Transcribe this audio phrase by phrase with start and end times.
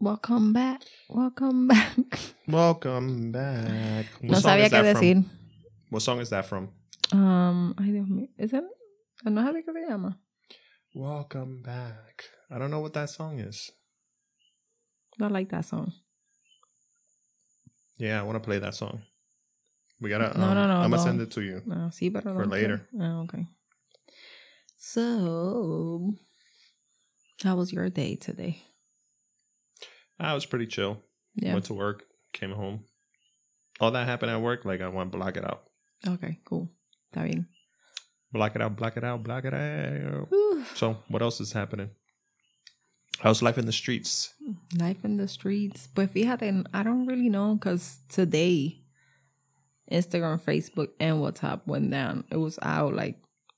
[0.00, 0.80] Welcome back.
[1.10, 1.94] Welcome back.
[2.48, 4.06] Welcome back.
[4.22, 5.30] What no song sabía is qué that from?
[5.90, 6.70] What song is that from?
[7.12, 8.28] Um, ay, Dios mío.
[8.38, 8.66] ¿Es él?
[9.24, 10.18] ¿No sabía qué se llama?
[10.94, 12.24] Welcome back.
[12.50, 13.70] I don't know what that song is.
[15.20, 15.92] I like that song.
[17.98, 19.02] Yeah, I want to play that song.
[20.00, 20.32] We gotta.
[20.38, 21.04] No, um, no, no, I'm gonna don't.
[21.04, 21.60] send it to you.
[21.66, 22.88] No, sí, pero For later.
[22.98, 23.46] Oh, okay.
[24.78, 26.14] So,
[27.44, 28.62] how was your day today?
[30.20, 31.02] I was pretty chill.
[31.34, 31.54] Yeah.
[31.54, 32.84] Went to work, came home.
[33.80, 35.62] All that happened at work, like I want to block it out.
[36.06, 36.70] Okay, cool.
[37.10, 37.46] Está bien.
[38.32, 40.28] Block it out, block it out, block it out.
[40.28, 40.64] Whew.
[40.74, 41.90] So, what else is happening?
[43.18, 44.32] How's life in the streets?
[44.78, 45.88] Life in the streets.
[45.88, 48.82] Pues fíjate, I don't really know because today,
[49.90, 52.24] Instagram, Facebook, and WhatsApp went down.
[52.30, 53.16] It was out like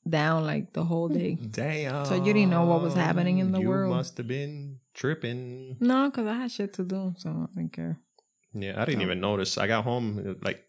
[0.08, 1.34] down like the whole day.
[1.34, 2.04] Damn.
[2.06, 3.90] So you didn't know what was happening in the you world?
[3.90, 5.76] You must have been tripping.
[5.80, 7.98] No, because I had shit to do, so I didn't care.
[8.52, 9.04] Yeah, I didn't Oh.
[9.04, 9.56] even notice.
[9.58, 10.64] I got home uh, like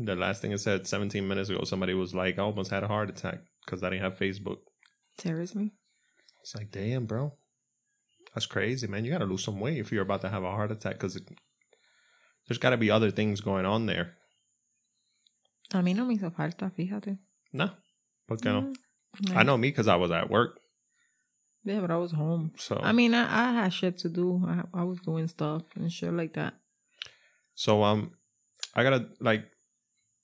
[0.00, 1.64] the last thing it said 17 minutes ago.
[1.64, 4.58] Somebody was like, I almost had a heart attack because I didn't have Facebook.
[5.18, 5.72] Seriously?
[6.42, 7.34] It's like, damn, bro.
[8.34, 9.04] That's crazy, man.
[9.04, 11.20] You got to lose some weight if you're about to have a heart attack because
[12.48, 14.14] there's got to be other things going on there.
[15.74, 17.18] A mí no me hizo falta, fíjate.
[17.52, 17.70] No.
[18.28, 18.72] ¿Por qué no?
[19.22, 20.60] Mm, I know me because I was at work.
[21.64, 22.52] Yeah, but I was home.
[22.56, 24.44] So, I mean, I, I had shit to do.
[24.46, 26.54] I, I was doing stuff and shit like that.
[27.54, 28.12] so um,
[28.74, 29.44] I got to like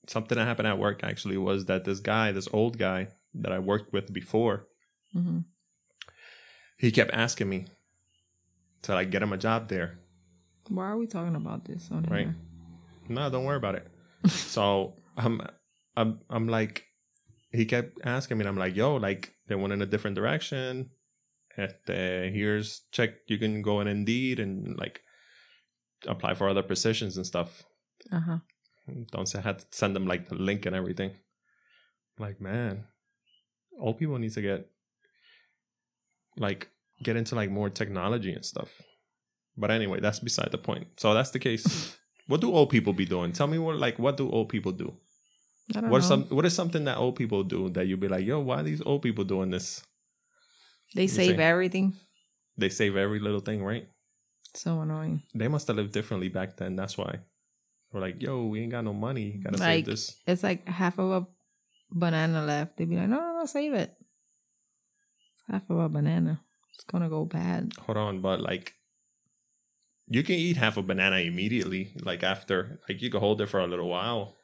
[0.07, 3.59] something that happened at work actually was that this guy, this old guy that I
[3.59, 4.67] worked with before,
[5.13, 5.41] hmm
[6.77, 7.67] he kept asking me
[8.83, 9.99] to like get him a job there.
[10.69, 12.27] Why are we talking about this on Right.
[12.27, 12.37] here?
[13.09, 13.87] No, don't worry about it.
[14.29, 15.41] so I'm,
[15.97, 16.85] I'm, I'm like,
[17.55, 20.91] he kept asking me, and I'm like, yo, like they went in a different direction.
[21.57, 23.11] Este, here's check.
[23.29, 25.03] You can go in Indeed and like
[26.07, 27.63] apply for other positions and stuff.
[28.13, 28.39] Uh-huh.
[28.89, 31.13] Entonces I had to send them like the link and everything.
[32.19, 32.85] Like, man,
[33.79, 34.69] old people need to get
[36.37, 36.69] like
[37.03, 38.71] get into like more technology and stuff.
[39.57, 40.89] But anyway, that's beside the point.
[40.97, 41.97] So that's the case.
[42.27, 43.33] what do old people be doing?
[43.33, 44.95] Tell me what like what do old people do?
[45.75, 46.23] I don't What's know.
[46.27, 48.63] some what is something that old people do that you'd be like, yo, why are
[48.63, 49.83] these old people doing this?
[50.95, 51.43] they you save say?
[51.43, 51.95] everything.
[52.57, 53.89] They save every little thing, right?
[54.55, 55.23] So annoying.
[55.35, 56.77] They must have lived differently back then.
[56.77, 57.19] That's why.
[57.93, 59.41] We're like, yo, we ain't got no money.
[59.43, 60.17] Gotta Like- save this.
[60.27, 61.27] It's like half of a
[61.91, 62.77] banana left.
[62.77, 63.95] They'd be like, no, no, no, save it.
[65.51, 66.41] Half of a banana.
[66.75, 67.73] It's gonna go bad.
[67.87, 68.75] hold on, but like
[70.09, 73.61] you can eat half a banana immediately, like after like you can hold it for
[73.61, 74.35] a little while.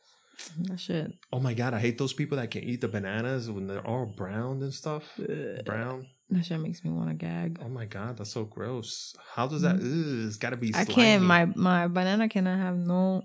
[0.62, 1.12] That shit.
[1.32, 4.06] Oh my god, I hate those people that can eat the bananas when they're all
[4.06, 5.18] brown and stuff.
[5.18, 5.64] Ugh.
[5.64, 6.06] Brown.
[6.30, 7.58] That shit makes me want to gag.
[7.64, 9.14] Oh my god, that's so gross.
[9.34, 9.76] How does that?
[9.76, 10.72] Ugh, it's gotta be.
[10.74, 10.94] I Slimy.
[10.94, 11.22] can't.
[11.24, 13.22] My my banana cannot have no.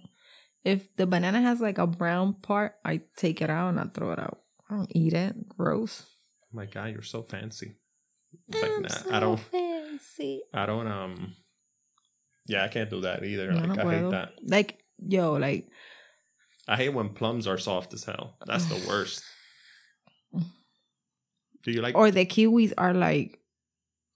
[0.63, 4.11] If the banana has like a brown part, I take it out and I throw
[4.11, 4.39] it out.
[4.69, 5.47] I don't eat it.
[5.49, 6.03] Gross.
[6.43, 7.75] Oh my god, you're so fancy.
[8.47, 9.39] It's like, nah, I don't.
[9.39, 10.41] fancy.
[10.53, 10.87] I don't.
[10.87, 11.35] Um.
[12.47, 13.51] Yeah, I can't do that either.
[13.51, 14.31] No, like no I hate that.
[14.43, 15.67] Like yo, like
[16.67, 18.37] I hate when plums are soft as hell.
[18.45, 19.23] That's the worst.
[21.63, 21.95] Do you like?
[21.95, 23.39] or the kiwis are like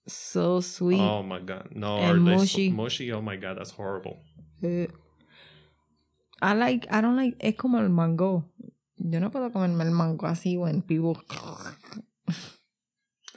[0.06, 1.00] so sweet.
[1.00, 1.96] Oh my god, no!
[1.98, 2.70] And are they so- mushy.
[2.70, 3.12] mushy?
[3.12, 4.22] Oh my god, that's horrible.
[4.62, 4.86] Eh,
[6.42, 6.86] I like.
[6.90, 7.36] I don't like.
[7.40, 8.44] Es como el mango.
[8.96, 11.20] Yo no puedo comerme el mango así when people.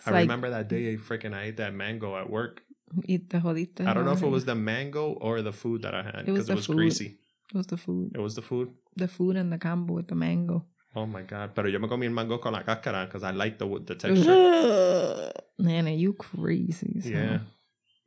[0.05, 2.61] I like, remember that day, freaking, I ate that mango at work.
[3.07, 3.87] Y te jodiste.
[3.87, 6.31] I don't know if it was the mango or the food that I had It
[6.31, 7.17] was because it was greasy.
[7.53, 8.11] It was the food.
[8.13, 8.73] It was the food.
[8.95, 10.65] The food and the combo with the mango.
[10.95, 11.55] Oh my god!
[11.55, 15.31] Pero yo me comí el mango con la cáscara because I like the the texture.
[15.57, 17.01] Nana, you crazy.
[17.01, 17.09] so.
[17.09, 17.39] yeah,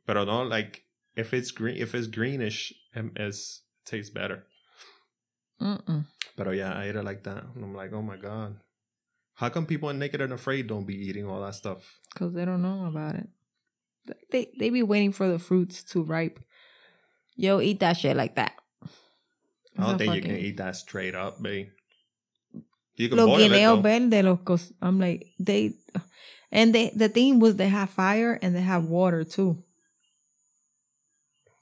[0.05, 0.83] pero no like
[1.15, 4.45] if it's green, if it's greenish, it's, it tastes better.
[5.61, 6.05] Mm-mm.
[6.37, 8.57] But yeah, I ate it like that, and I'm like, oh my god,
[9.33, 11.99] how come people in Naked and Afraid don't be eating all that stuff?
[12.13, 13.27] Because they don't know about it.
[14.31, 16.39] They they be waiting for the fruits to ripe.
[17.35, 18.53] Yo, eat that shit like that.
[19.77, 21.69] I don't think you can eat that straight up, babe.
[22.95, 23.81] You can Los boil it guineos though.
[23.81, 25.73] verdes, los cos- I'm like they,
[26.51, 29.61] and they the thing was they have fire and they have water too,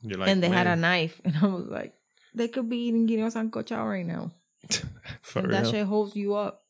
[0.02, 1.94] You're like, and they had a knife, and I was like,
[2.34, 4.32] they could be eating guineo sancochado right now.
[5.22, 5.62] for and real.
[5.62, 6.62] that shit holds you up,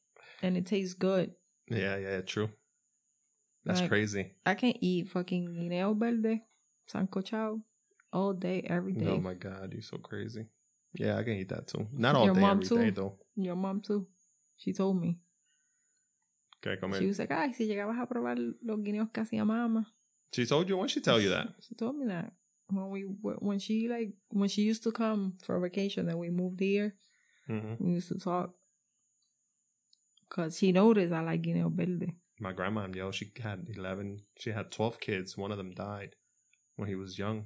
[0.42, 1.34] and it tastes good.
[1.68, 2.50] Yeah, yeah, true.
[3.66, 4.32] That's Like, crazy.
[4.46, 6.42] I can eat fucking guineo verde,
[6.92, 7.62] sancochado,
[8.12, 9.12] all day, every oh day.
[9.12, 10.46] Oh my god, you're so crazy.
[10.98, 11.88] Yeah, I can eat that too.
[11.94, 12.78] Not all Your day, mom every too?
[12.78, 13.18] day though.
[13.36, 14.08] Your mom too.
[14.58, 15.20] She told me.
[16.66, 19.86] Okay, come She was like, ay, si llegabas a probar los guineos que hacía mamá.
[20.34, 21.48] She told you when she tell you that.
[21.62, 22.32] She told me that.
[22.68, 23.02] when we
[23.48, 26.96] when she like when she used to come for vacation and we moved here
[27.46, 28.56] hmm we used to talk
[30.28, 34.20] because she noticed i like guineo verde My grandma, yo, she had eleven.
[34.38, 35.38] She had twelve kids.
[35.38, 36.16] One of them died
[36.76, 37.46] when he was young.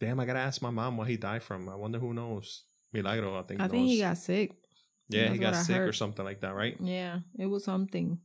[0.00, 1.68] Damn, I gotta ask my mom what he died from.
[1.68, 2.64] I wonder who knows.
[2.92, 3.60] Milagro, I think.
[3.60, 4.52] i think he got sick
[5.08, 6.76] Yeah, he got sick or something like that, right?
[6.80, 8.18] yeah it was something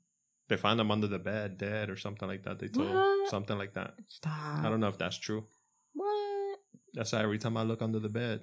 [0.48, 2.60] They found him under the bed, dead or something like that.
[2.60, 3.30] They told What?
[3.30, 3.96] something like that.
[4.08, 5.46] stop I don't know if that's true.
[5.94, 6.60] what
[6.94, 8.42] That's why every time I look under the bed.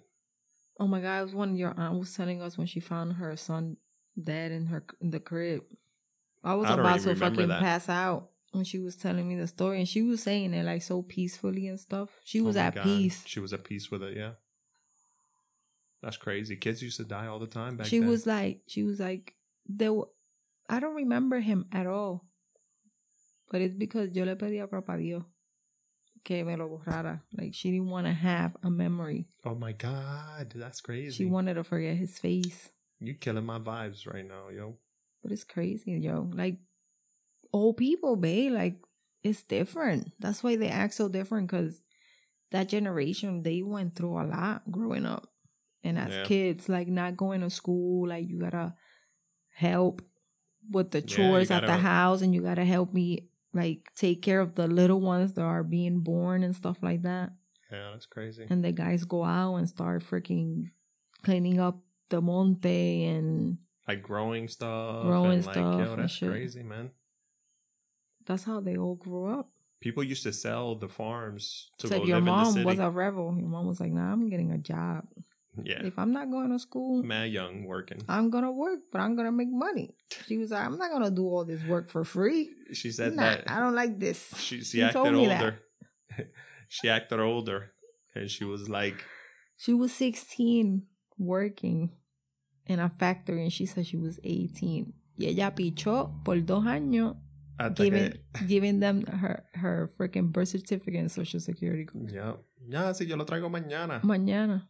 [0.79, 3.37] oh my god it was when your aunt was telling us when she found her
[3.37, 3.77] son
[4.23, 5.63] dead in her in the crib
[6.45, 7.61] i was I about to fucking that.
[7.63, 10.83] pass out when she was telling me the story and she was saying it like
[10.83, 12.85] so peacefully and stuff she oh was Oh at God.
[12.85, 14.17] peace She was at peace with it.
[14.17, 14.33] Yeah,
[16.03, 16.57] that's crazy.
[16.57, 18.07] Kids used to die all the time back she then.
[18.07, 19.35] She was like she was like
[19.67, 20.07] there wa-
[20.69, 22.25] i don't remember him at all
[23.51, 25.23] but it's because yo le pedí a papá dios
[26.25, 30.53] que me lo borrara like she didn't want to have a memory oh my god,
[30.57, 31.13] that's crazy.
[31.13, 32.71] she wanted to forget his face
[33.01, 34.77] you killing my vibes right now, yo.
[35.23, 36.57] but it's crazy yo like
[37.53, 38.77] old people babe like
[39.23, 41.81] it's different that's why they act so different because
[42.51, 45.29] that generation they went through a lot growing up
[45.85, 46.25] and as Yeah.
[46.25, 48.75] kids like not going to school like you gotta
[49.53, 50.03] help
[50.71, 54.41] with the Yeah, chores at the house and you gotta help me like take care
[54.41, 57.33] of the little ones that are being born and stuff like that
[57.71, 58.47] Yeah, that's crazy.
[58.49, 60.71] and the guys go out and start freaking
[61.25, 61.79] cleaning up
[62.11, 63.59] the monte and
[63.89, 66.91] like growing stuff, Growing and like, stuff yo, that's crazy, man.
[68.31, 69.49] That's how they all grew up
[69.81, 72.91] People used to sell the farms to Said go your in the mom was a
[72.91, 73.35] rebel.
[73.41, 75.09] Your mom was like, "Nah, I'm getting a job.
[75.65, 78.01] yeah, If I'm not going to school, man, young working.
[78.07, 79.97] I'm gonna work, but I'm gonna make money."
[80.27, 82.51] She was like, "I'm not gonna do all this work for free.
[82.75, 85.53] She said Nah, that I don't like this." she she, She acted older.
[86.69, 87.73] she acted older,
[88.15, 88.99] and she was like,
[89.57, 90.85] She was 16
[91.17, 91.91] working
[92.67, 94.93] in a factory, and she said she was 18.
[95.19, 97.17] Y ella pichó por dos años,
[97.61, 102.11] hasta giving que- giving them her her freaking birth certificate and social security card.
[102.11, 102.37] ya,
[102.69, 104.01] ya, sí, yo lo traigo mañana.
[104.03, 104.69] Mañana.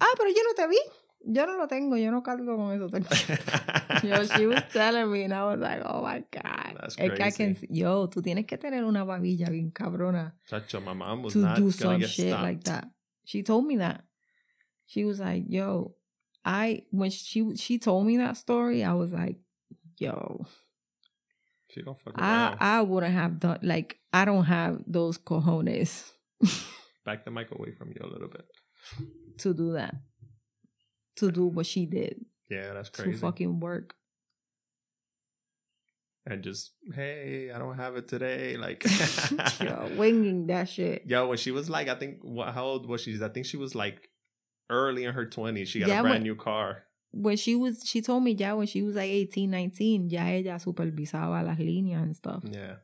[0.00, 0.78] Ah, pero yo no te vi.
[1.26, 1.96] Yo no lo tengo.
[1.96, 2.88] Yo no cargo con eso.
[4.06, 6.76] Yo, she was telling me, and I was like, oh my God.
[6.78, 7.54] That's I can crazy.
[7.54, 11.38] see- yo, tú tienes que tener una babilla bien cabrona Chacho, my mom was to
[11.38, 12.42] not do some get shit stopped.
[12.42, 12.90] like that.
[13.24, 14.04] She told me that.
[14.86, 15.94] She was like, yo,
[16.44, 19.38] I, when she she told me that story, I was like,
[19.98, 20.44] yo,
[21.70, 22.56] She don't fuck I, around.
[22.60, 26.10] I wouldn't have done, like, I don't have those cojones
[27.04, 28.44] Back the mic away from you a little bit.
[29.38, 29.94] to do that.
[31.16, 32.24] To do what she did.
[32.50, 33.18] Yeah, that's To crazy.
[33.18, 33.94] fucking work.
[36.26, 38.56] and just hey, I don't have it today.
[38.56, 38.84] Like,
[39.60, 41.02] yo, winging that shit.
[41.06, 42.54] yo, when she was like, I think what?
[42.54, 43.18] How old was she?
[43.22, 44.08] I think she was like
[44.70, 45.68] early in her twenties.
[45.68, 46.84] She got Yeah, a brand when- new car.
[47.14, 50.58] When she was she told me yeah when she was like 18 19 ya ella
[50.58, 52.42] supervisaba las líneas and stuff.
[52.50, 52.76] Yeah.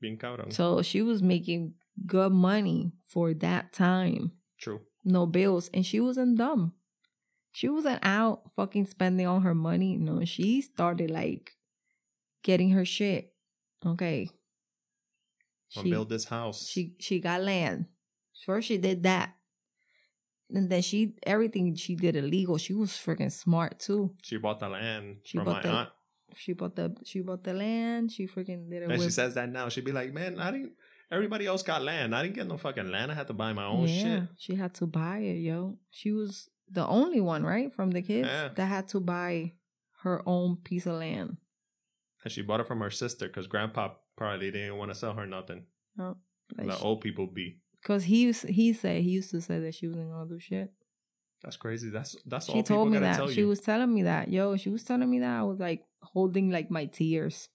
[0.00, 0.52] Bien cabrón.
[0.52, 1.74] so she was making
[2.06, 4.32] good money for that time.
[4.58, 4.80] True.
[5.04, 5.70] no bills.
[5.74, 6.74] And she wasn't dumb.
[7.52, 9.96] She wasn't out fucking spending all her money.
[9.96, 11.52] No she started like
[12.42, 13.32] getting her shit.
[13.84, 14.30] Okay.
[15.68, 16.66] She, build this house.
[16.66, 17.86] she she got land.
[18.46, 19.34] First she did that
[20.54, 24.68] and then she everything she did illegal she was freaking smart too She bought the
[24.68, 25.88] land She from my bought the- aunt.
[26.36, 28.12] She bought the she bought the land.
[28.12, 29.68] She freaking did it And she says that now.
[29.70, 30.72] She'd be like, Man, I didn't
[31.10, 32.14] everybody else got land.
[32.14, 33.10] I didn't get no fucking land.
[33.10, 34.02] I had to buy my own yeah.
[34.02, 34.22] shit.
[34.36, 35.78] She had to buy it, yo.
[35.90, 38.48] She was the only one, right, from the kids Yeah.
[38.54, 39.54] that had to buy
[40.02, 41.38] her own piece of land.
[42.24, 45.26] And she bought it from her sister because grandpa probably didn't want to sell her
[45.26, 45.64] nothing.
[45.98, 46.16] Oh,
[46.56, 47.56] Like old people be.
[47.88, 50.70] Cause he used, he said he used to say that she wasn't gonna do shit.
[51.42, 51.88] That's crazy.
[51.88, 53.34] That's that's She all people told me gotta that.
[53.34, 54.28] She was telling me that.
[54.28, 55.40] Yo, she was telling me that.
[55.40, 57.48] I was like holding like my tears.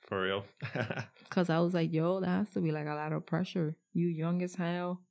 [0.00, 0.46] For real.
[1.28, 3.76] Cause I was like, yo, that has to be like a lot of pressure.
[3.92, 5.02] You young as hell.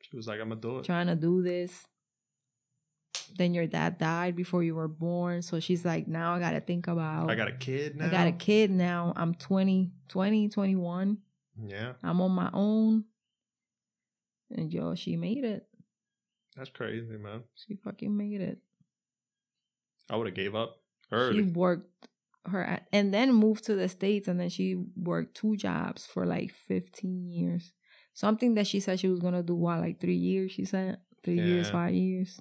[0.00, 0.84] she was like, I'm gonna do it.
[0.84, 1.88] trying to do this.
[3.36, 5.42] Then your dad died before you were born.
[5.42, 7.28] So she's like, now I got to think about.
[7.28, 8.06] I got a kid now.
[8.06, 9.12] I got a kid now.
[9.16, 11.18] I'm 20, 20, 21.
[11.66, 13.04] Yeah, I'm on my own.
[14.50, 15.66] And yo, she made it.
[16.56, 17.42] that's crazy, man.
[17.54, 18.58] She fucking made it.
[20.10, 20.76] I would have gave up
[21.34, 22.08] She worked
[22.46, 26.24] her at, and then moved to the States and then she worked two jobs for
[26.26, 27.72] like 15 years.
[28.14, 30.98] Something that she said she was going to do, what, like three years, she said?
[31.22, 32.40] Three years, five years.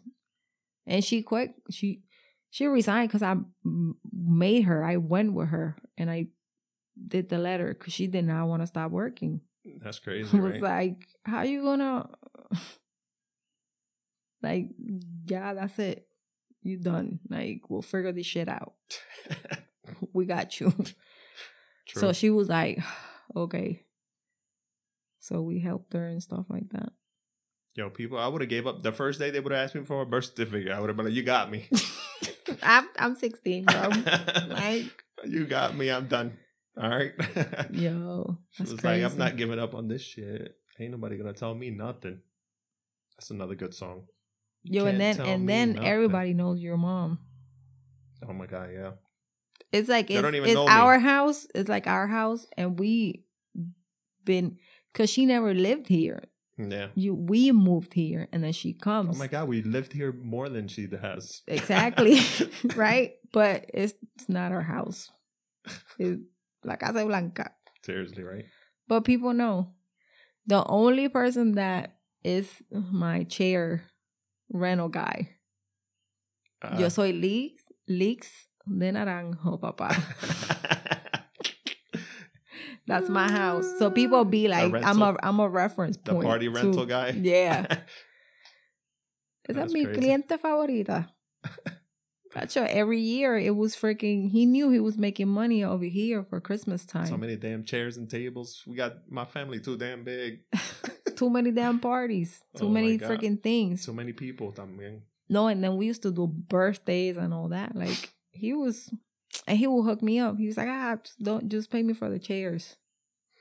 [0.85, 1.53] And she quit.
[1.69, 2.03] She
[2.49, 3.35] she resigned because i
[4.11, 4.83] made her.
[4.83, 6.27] I went with her and I
[7.07, 9.41] did the letter because she did not want to stop working.
[9.81, 10.61] That's crazy, was right?
[10.61, 12.09] like, how you gonna
[14.41, 14.69] like
[15.25, 16.07] yeah, that's it.
[16.63, 17.19] You done.
[17.29, 18.73] Like we'll figure this shit out.
[20.13, 20.71] We got you.
[21.87, 22.01] True.
[22.01, 22.79] So she was like,
[23.35, 23.83] okay.
[25.19, 26.89] So we helped her and stuff like that.
[27.75, 29.85] Yo, people, I would have gave up the first day they would have asked me
[29.85, 30.71] for a birth certificate.
[30.71, 31.69] I would have been like, "You got me."
[32.63, 33.89] I'm I'm 16, bro.
[34.49, 35.89] like, you got me.
[35.91, 36.37] I'm done.
[36.79, 37.11] All right.
[37.71, 39.03] yo, She that's was crazy.
[39.03, 40.55] like, I'm not giving up on this shit.
[40.79, 42.19] Ain't nobody gonna tell me nothing.
[43.17, 44.03] That's another good song.
[44.63, 45.87] yo, and can't then and then nothing.
[45.89, 47.19] everybody knows your mom.
[48.27, 48.91] Oh my god, yeah.
[49.71, 50.71] It's like They it's, it's know me.
[50.71, 51.47] our house.
[51.55, 53.25] It's like our house, and we
[54.23, 54.57] been
[54.93, 56.23] because she never lived here.
[56.59, 56.87] Yeah.
[56.95, 59.15] You we moved here, and then she oh comes.
[59.15, 61.41] Oh my god, we lived here more than she has.
[61.47, 62.19] Exactly.
[62.75, 63.13] right?
[63.33, 65.09] But it's, it's not our house.
[65.99, 66.21] It's
[66.67, 67.55] La Casa Blanca.
[67.83, 68.45] Seriously, right?
[68.87, 69.71] But people know.
[70.45, 73.83] The only person that is my chair
[74.51, 75.35] rental guy.
[76.61, 79.95] Uh, Yo soy Leaks, Leaks de Naranjo, papá.
[82.87, 83.67] That's my house.
[83.79, 86.21] So people be like, I'm a I'm a reference point.
[86.21, 87.09] the party to- rental guy.
[87.11, 87.65] Yeah.
[89.49, 89.99] Esa es mi crazy.
[90.01, 91.07] cliente favorita.
[92.39, 92.73] Gotcha.
[92.75, 94.29] Every year it was freaking.
[94.31, 97.07] He knew he was making money over here for Christmas time.
[97.07, 98.63] so many damn chairs and tables.
[98.67, 100.41] We got my family too damn big.
[101.17, 102.43] Too many damn parties.
[102.55, 103.83] Too Oh many freaking things.
[103.83, 105.01] Too many people también.
[105.27, 107.75] No, and then we used to do birthdays and all that.
[107.75, 108.93] Like he was,
[109.47, 110.37] and he would hook me up.
[110.37, 112.75] He was like, ah, don't just pay me for the chairs.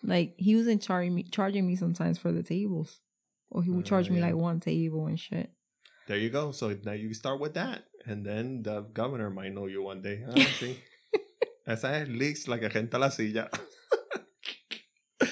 [0.03, 3.01] Like he wasn't charging me, charging me sometimes for the tables,
[3.51, 5.51] or he would Oh, charge me like one table and shit.
[6.09, 6.53] There you go.
[6.53, 7.85] So now you start with that.
[8.07, 10.23] And then the governor might know you one day.
[10.29, 10.77] Ah, sí.
[11.67, 13.49] Esa es leaks like a gente a la silla.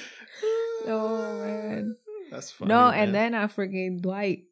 [0.87, 1.97] Oh, man.
[2.31, 2.69] That's funny.
[2.69, 2.99] no, man.
[3.01, 4.45] and then I freaking Dwight,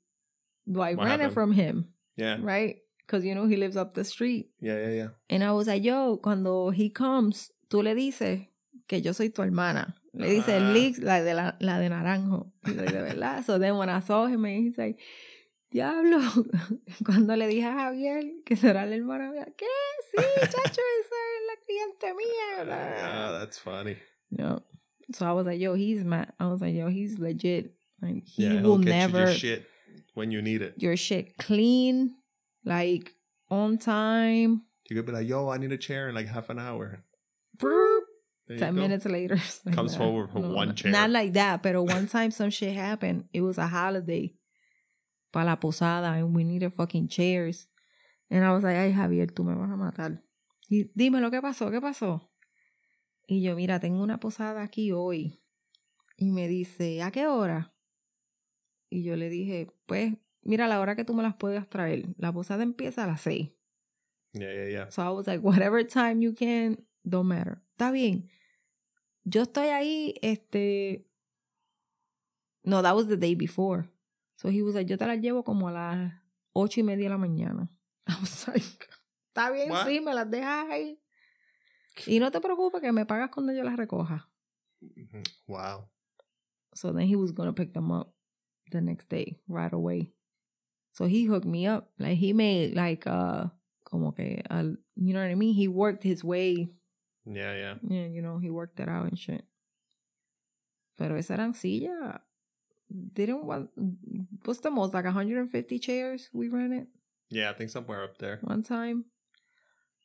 [0.70, 1.34] Dwight What rented happened?
[1.34, 2.38] from him, Yeah.
[2.40, 2.76] right?
[3.00, 4.48] Because you know he lives up the street.
[4.60, 5.08] Yeah, yeah, yeah.
[5.28, 8.46] And I was like, yo, cuando he comes, tú le dices
[8.88, 9.94] que yo soy tu hermana.
[10.14, 10.72] Le dice Ah.
[10.72, 12.50] Lix, la de, la, la de naranjo.
[12.66, 13.44] Like, de verdad.
[13.44, 14.98] So then when I saw him, and he's like,
[15.72, 16.20] diablo.
[17.04, 19.66] Cuando le dije a Javier que será la hermana mía, ¿qué?
[20.10, 22.64] Sí, chacho, esa es la cliente mía.
[22.66, 23.96] Yeah, that's funny.
[24.30, 24.62] No.
[25.14, 26.32] So I was like, yo, he's mad.
[26.38, 27.74] I was like, yo, he's legit.
[28.00, 29.66] Like, he yeah, will never you your shit
[30.14, 30.74] when you need it.
[30.76, 32.14] your shit clean,
[32.64, 33.12] like
[33.50, 34.62] on time.
[34.90, 37.04] You could be like, yo, I need a chair in like half an hour.
[38.48, 38.80] Ten go.
[38.80, 39.98] minutes later, like Comes that.
[39.98, 40.90] forward for one chair.
[40.90, 43.24] Not like that, but one time some shit happened.
[43.32, 44.34] It was a holiday
[45.32, 47.68] para la posada, and we needed fucking chairs.
[48.30, 50.22] And I was like, ay, Javier, tú me vas a matar.
[50.68, 52.30] Y dime lo que pasó, ¿qué pasó?
[53.26, 55.42] Y yo, mira, tengo una posada aquí hoy.
[56.16, 57.74] Y me dice, ¿a qué hora?
[58.90, 62.14] Y yo le dije, pues, mira, la hora que tú me las puedas traer.
[62.18, 63.50] La posada empieza a las seis.
[64.32, 64.90] Yeah, yeah, yeah.
[64.90, 67.62] So I was like, whatever time you can, don't matter.
[67.72, 68.30] Está bien.
[69.24, 71.06] Yo estoy ahí, este.
[72.64, 73.91] No, that was the day before.
[74.42, 76.12] So he was like, yo te las llevo como a las
[76.52, 77.68] ocho y media de la mañana.
[78.08, 78.88] I was like,
[79.32, 79.86] está bien, What?
[79.86, 80.98] sí, me las dejas ahí.
[82.06, 84.28] Y no te preocupes que me pagas cuando yo las recoja.
[84.82, 85.22] Mhm.
[85.46, 85.88] Wow.
[86.74, 88.14] So then he was gonna pick them up
[88.72, 90.12] the next day, right away.
[90.92, 91.92] So he hooked me up.
[91.98, 93.48] Like he made like uh
[93.84, 95.54] como que uh, you know what I mean?
[95.54, 96.68] He worked his way
[97.24, 97.74] Yeah, yeah.
[97.86, 99.44] Yeah, you know, he worked it out and shit.
[100.98, 102.20] Pero esa eran silla.
[103.14, 103.70] Didn't want
[104.44, 106.86] what's the most like 150 chairs we rented
[107.30, 108.38] Yeah, I think somewhere up there.
[108.42, 109.04] one time.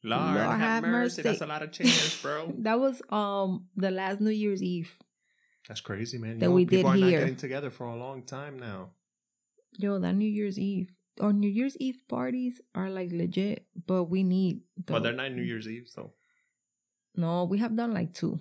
[0.03, 0.91] Lord, Lord have, have mercy.
[0.91, 1.21] mercy.
[1.23, 2.53] That's a lot of chairs, bro.
[2.59, 4.95] that was um the last New Year's Eve.
[5.67, 6.39] That's crazy, man.
[6.39, 7.19] That Yo, we people did are not here.
[7.19, 8.91] getting together for a long time now.
[9.77, 10.89] Yo, that New Year's Eve.
[11.19, 14.61] Our New Year's Eve parties are like legit, but we need.
[14.85, 16.13] But they're not New Year's Eve, though.
[17.15, 18.39] No, we have done like two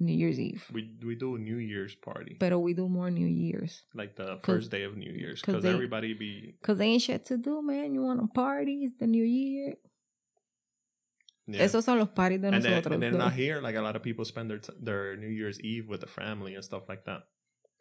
[0.00, 3.26] New Year's Eve, We we do a New Year's party, but we do more New
[3.26, 7.24] Year's like the first day of New Year's, because everybody be because they ain't shit
[7.26, 7.94] to do, man.
[7.94, 8.84] You want to party?
[8.84, 9.74] It's the New Year.
[11.46, 11.64] yeah.
[11.64, 12.94] Esos son los parties de and then, nosotros.
[12.94, 13.18] and then though.
[13.18, 16.00] not here, like a lot of people spend their t- their New Year's Eve with
[16.00, 17.22] the family and stuff like that.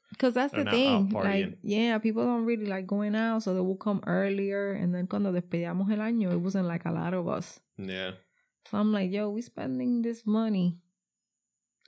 [0.10, 1.10] Because that's They're the thing.
[1.10, 4.72] Like, yeah, people don't really like going out, so they will come earlier.
[4.72, 7.60] And then cuando despedíamos el año, it wasn't like a lot of us.
[7.78, 8.12] Yeah,
[8.72, 10.80] So I'm like, yo, we spending this money.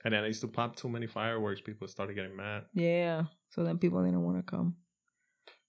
[0.04, 1.60] And then I used to pop too many fireworks.
[1.60, 2.64] People started getting mad.
[2.74, 3.24] Yeah.
[3.50, 4.76] So then people didn't want to come.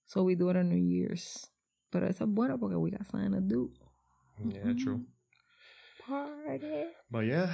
[0.06, 1.48] So we do it on New Year's.
[1.92, 3.70] Pero eso es bueno porque we got something to do.
[4.40, 4.78] Yeah, mm-hmm.
[4.78, 5.06] true.
[6.08, 6.86] Party.
[7.10, 7.54] But yeah,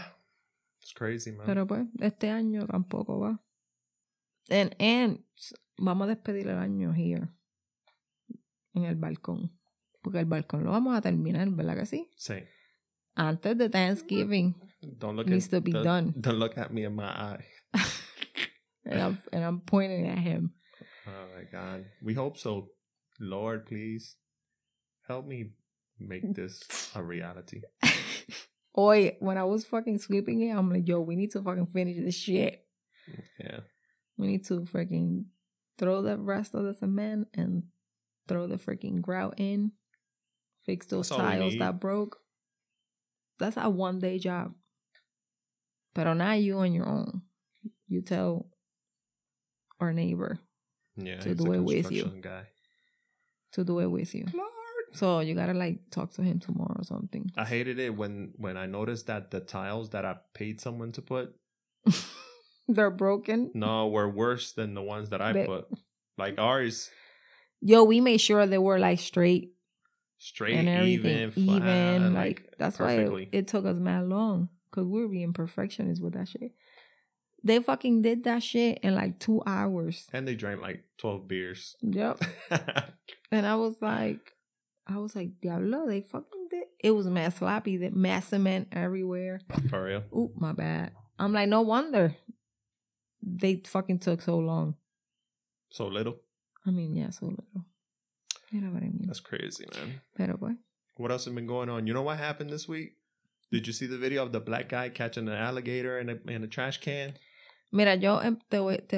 [0.81, 1.45] it's crazy, man.
[1.45, 3.39] Pero pues, este año tampoco va.
[4.49, 5.23] And, and
[5.77, 7.29] vamos a despedir el año here.
[8.73, 9.51] En el balcón.
[10.03, 12.09] Porque el balcón lo vamos a terminar, ¿verdad que sí?
[12.15, 12.35] Sí.
[13.15, 14.55] Antes de Thanksgiving.
[14.97, 16.13] Don't look Needs at, to be don't, done.
[16.19, 17.45] Don't look at me in my eye.
[18.89, 20.53] And I'm, and I'm pointing at him.
[21.07, 21.85] Oh my god.
[22.01, 22.69] We hope so.
[23.19, 24.15] Lord, please
[25.07, 25.51] help me
[25.99, 27.61] make this a reality.
[28.77, 31.97] Oi, when I was fucking sweeping it, I'm like, yo, we need to fucking finish
[31.97, 32.63] this shit.
[33.39, 33.61] Yeah.
[34.17, 35.25] We need to freaking
[35.77, 37.63] throw the rest of the cement and
[38.27, 39.71] throw the freaking grout in.
[40.65, 42.17] Fix those That's tiles that broke.
[43.39, 44.53] That's a one day job.
[45.97, 47.21] But not you on your own.
[47.87, 48.47] You tell
[49.79, 50.39] our neighbor
[50.95, 51.19] Yeah.
[51.21, 52.05] To do it with you.
[52.21, 52.43] Guy.
[53.53, 54.25] to do it with you.
[54.93, 57.29] So you gotta like talk to him tomorrow or something.
[57.35, 61.01] I hated it when when I noticed that the tiles that I paid someone to
[61.01, 61.35] put
[62.67, 63.51] They're broken.
[63.53, 65.65] no were worse than the ones that I They- put.
[66.17, 66.89] Like ours,
[67.61, 69.53] Yo, we made sure they were like straight
[70.17, 71.61] straight, and everything, even, even.
[71.61, 73.25] flat, like, that's perfectly.
[73.25, 76.51] why it, it took us mad long because we were being perfectionists with that shit.
[77.43, 80.07] They fucking did that shit in like two hours.
[80.13, 81.75] and they drank like twelve beers.
[81.81, 82.21] Yep.
[83.29, 84.31] And I was like,
[84.87, 86.63] I was like, Diablo, they fucking did.
[86.79, 87.75] It was mad sloppy.
[87.75, 89.41] The mad cement everywhere.
[89.69, 90.03] For real.
[90.17, 90.91] Oop, my bad.
[91.19, 92.15] I'm like, no wonder
[93.21, 94.75] they fucking took so long.
[95.69, 96.15] So little.
[96.65, 97.65] I mean, yeah, so little.
[98.51, 99.03] You know what I mean?
[99.07, 100.01] That's crazy, man.
[100.15, 100.51] Pero boy.
[100.95, 101.85] What else has been going on?
[101.85, 102.93] You know what happened this week?
[103.51, 106.43] Did you see the video of the black guy catching an alligator in a in
[106.43, 107.13] a trash can?
[107.71, 108.97] Mira, yo te voy, te,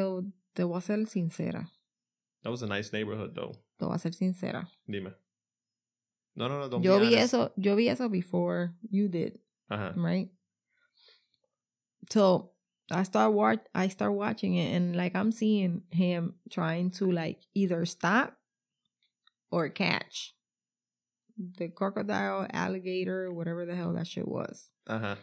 [0.55, 1.67] te voy a ser sincera.
[2.43, 3.53] That was a nice neighborhood, though.
[3.79, 4.67] Te voy a ser sincera.
[4.89, 5.13] Dime.
[6.35, 6.69] No, no, no.
[6.69, 7.33] Don't Yo be vi honest.
[7.33, 9.39] eso, yo vi eso before you did,
[9.69, 9.91] Uh-huh.
[9.95, 10.29] right?
[12.09, 12.51] So
[12.91, 17.39] I start watch I start watching it and like I'm seeing him trying to like
[17.53, 18.35] either stop
[19.51, 20.33] or catch
[21.57, 24.69] the crocodile, alligator, whatever the hell that shit was.
[24.87, 25.15] Uh-huh.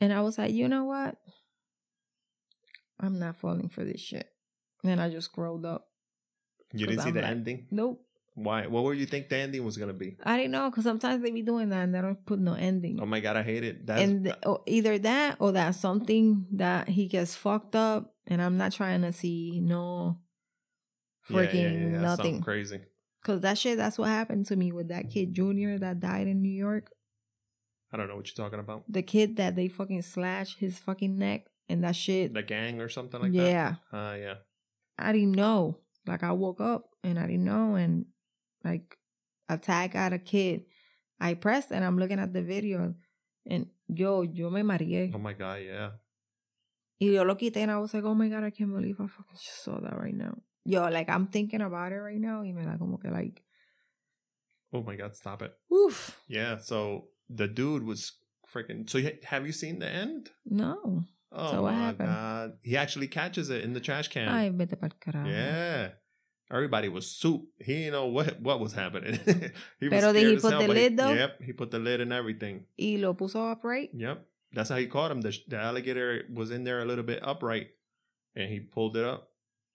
[0.00, 1.16] And I was like, you know what?
[3.00, 4.28] I'm not falling for this shit.
[4.84, 5.86] And I just scrolled up.
[6.72, 7.66] You didn't see I'm the like- ending?
[7.70, 8.04] Nope.
[8.34, 8.68] Why?
[8.68, 10.16] What were you think the ending was gonna be?
[10.22, 13.00] I didn't know because sometimes they be doing that and they don't put no ending.
[13.02, 13.84] Oh my god, I hate it.
[13.84, 18.40] That's and th- or either that or that something that he gets fucked up and
[18.40, 20.20] I'm not trying to see no
[21.28, 21.68] yeah, yeah, freaking yeah,
[22.00, 22.40] yeah, something nothing.
[22.42, 22.80] crazy.
[23.28, 26.40] Cause that shit, that's what happened to me with that kid Junior that died in
[26.40, 26.90] New York.
[27.92, 28.84] I don't know what you're talking about.
[28.88, 32.32] The kid that they fucking slashed his fucking neck and that shit.
[32.32, 33.50] The gang or something like that.
[33.50, 34.34] yeah, Ah, yeah.
[34.98, 35.76] I didn't know.
[36.06, 38.06] Like I woke up and I didn't know and
[38.64, 38.96] like
[39.50, 40.62] attack at a kid.
[41.20, 42.94] I pressed and I'm looking at the video
[43.44, 45.12] and yo, yo me mareé.
[45.14, 45.90] Oh my god, yeah.
[46.98, 49.06] Y yo lo quité and I was like, oh my god, I can't believe I
[49.06, 50.38] fucking just saw that right now.
[50.68, 53.42] Yo, like I'm thinking about it right now y me da como que like,
[54.72, 55.52] Oh my god, stop it.
[55.72, 56.58] oof, Yeah.
[56.58, 58.12] So the dude was
[58.52, 58.88] freaking.
[58.88, 60.30] So have you seen the end?
[60.44, 61.04] no.
[61.30, 62.08] Oh So what my happened?
[62.08, 64.28] god, he actually catches it in the trash can.
[64.28, 65.28] Ay, vete pa'l carajo.
[65.30, 65.88] Yeah.
[66.50, 67.42] Everybody was soup.
[67.58, 69.20] He didn't know what what was happening.
[69.80, 71.12] he Pero did he put hell, the lid, though?
[71.12, 72.64] Yep, he put the lid and everything.
[72.78, 73.90] Y lo puso upright.
[73.92, 75.20] Yep, that's how he caught him.
[75.20, 77.68] The, the alligator was in there a little bit upright,
[78.34, 79.28] and he pulled it up.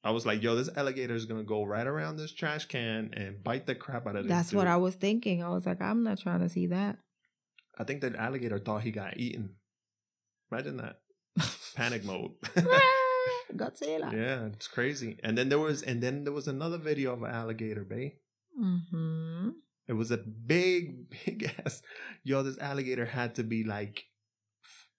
[0.04, 3.42] I was like, "Yo, this alligator is gonna go right around this trash can and
[3.44, 4.68] bite the crap out of this." That's what.
[4.68, 5.44] I was thinking.
[5.44, 6.98] I was like, I'm not trying to see that.
[7.78, 9.56] I think that alligator thought he got eaten.
[10.52, 11.00] Imagine that
[11.76, 12.32] panic mode.
[13.56, 14.12] Godzilla.
[14.12, 15.18] yeah, it's crazy.
[15.24, 18.14] And then there was, and then there was another video of an alligator, babe.
[18.60, 19.50] Mm-hmm.
[19.88, 21.82] It was a big, big ass.
[22.24, 24.06] Yo, this alligator had to be like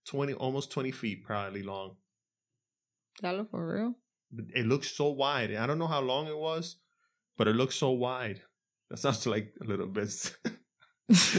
[0.06, 1.96] twenty, almost twenty feet, probably long.
[3.22, 3.94] That look for real.
[4.54, 5.54] It looks so wide.
[5.54, 6.76] I don't know how long it was,
[7.36, 8.42] but it looks so wide.
[8.90, 10.36] That sounds like a little bit.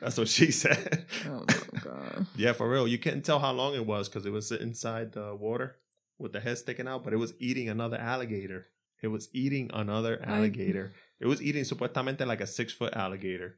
[0.00, 1.06] That's what she said.
[1.26, 2.26] Oh my god.
[2.36, 2.88] Yeah, for real.
[2.88, 5.76] You couldn't tell how long it was because it was inside the water
[6.18, 8.66] with the head sticking out, but it was eating another alligator.
[9.02, 10.92] It was eating another alligator.
[11.20, 13.56] It was eating supuestamente like a six foot alligator.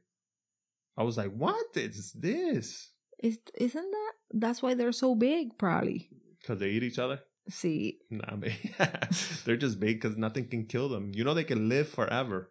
[0.96, 2.90] I was like, what is this?
[3.18, 6.08] Is isn't that that's why they're so big, probably.
[6.40, 7.20] Because they eat each other?
[7.48, 8.36] See, Nah.
[9.44, 11.10] They're just big because nothing can kill them.
[11.14, 12.50] You know they can live forever.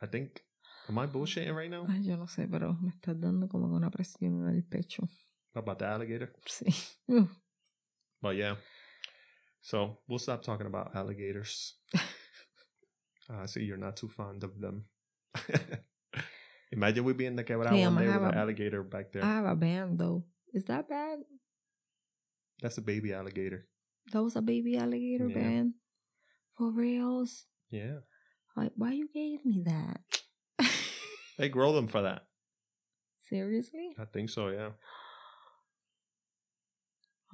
[0.00, 0.42] I think.
[0.88, 3.88] Am I bullshitting right now ay, yo no sé, pero me estás dando como una
[3.88, 5.08] presión en el pecho.
[5.54, 6.30] about the alligator?
[6.46, 6.74] Sí.
[8.20, 8.56] But yeah.
[9.60, 11.74] So we'll stop talking about alligators.
[13.30, 14.84] Ah, I see you're not too fond of them.
[16.72, 19.22] Imagine we would be in the quebrada Hey, one day with an alligator back there.
[19.24, 20.24] I have a band though.
[20.52, 21.18] Is that bad?
[22.62, 23.66] That's a baby alligator.
[24.12, 25.36] That was a baby alligator, Yeah.
[25.38, 25.74] man.
[26.56, 27.44] For reals?
[27.70, 27.98] Yeah.
[28.56, 30.00] Like, why you gave me that?
[31.38, 32.26] They grow them for that.
[33.28, 33.94] Seriously?
[33.98, 34.70] I think so, yeah.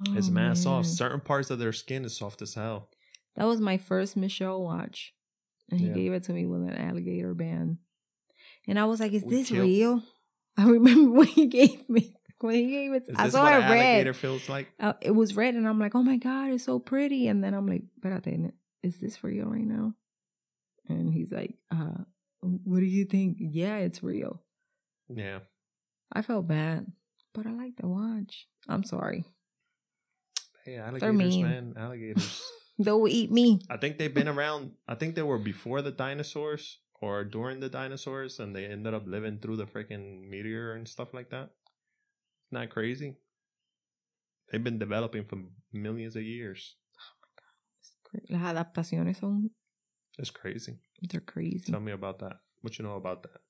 [0.07, 0.87] Oh, It's mad soft.
[0.87, 0.93] man.
[0.95, 2.89] Certain parts of their skin is soft as hell.
[3.35, 5.13] That was my first Michele watch.
[5.69, 5.93] And he Yeah.
[5.93, 7.77] gave it to me with an alligator band.
[8.67, 10.03] And I was like, is We this killed- real?
[10.57, 14.15] I remember when he gave me when he gave it I saw it red.
[14.15, 14.67] feels like?
[14.79, 17.27] Uh, it was red and I'm like, oh my god, it's so pretty.
[17.27, 18.51] And then I'm like, espérate,
[18.83, 19.93] is this for real right now?
[20.87, 22.03] And he's like, uh,
[22.41, 23.37] what do you think?
[23.39, 24.41] Yeah, it's real.
[25.07, 25.39] Yeah.
[26.11, 26.91] I felt bad,
[27.33, 28.47] but I like the watch.
[28.67, 29.25] I'm sorry.
[30.65, 31.45] Hey, alligators, mean.
[31.45, 31.73] man.
[31.77, 32.41] Alligators.
[32.79, 33.59] They'll eat me.
[33.69, 34.71] I think they've been around.
[34.87, 39.03] I think they were before the dinosaurs or during the dinosaurs, and they ended up
[39.05, 41.49] living through the freaking meteor and stuff like that.
[42.51, 43.17] Not crazy.
[44.51, 45.37] They've been developing for
[45.71, 46.75] millions of years.
[48.29, 49.51] Las adaptaciones son,
[50.17, 50.79] That's crazy.
[51.01, 51.71] they're crazy.
[51.71, 52.37] Tell me about that.
[52.61, 53.41] What you know about that?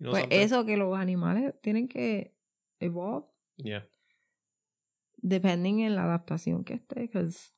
[0.00, 0.40] You know Pues something?
[0.40, 2.34] eso que los animales tienen que
[2.80, 3.24] evolve
[3.56, 3.82] Yeah.
[5.22, 7.52] depending en la adaptación que esté, because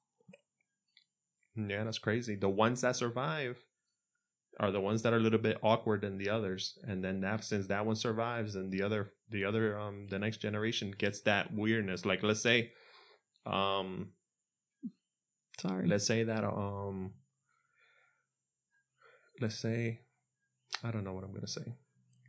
[1.57, 2.37] Yeah, that's crazy.
[2.37, 3.57] The ones that survive
[4.61, 7.45] are the ones that are a little bit awkward than the others, and then that
[7.45, 11.53] since that one survives, then the other, the other, um, the next generation gets that
[11.55, 12.05] weirdness.
[12.05, 12.73] Like let's say,
[13.47, 14.11] um,
[15.61, 15.87] sorry.
[15.87, 17.13] let's say that, um,
[19.41, 20.01] let's say,
[20.83, 21.77] I don't know what I'm gonna say,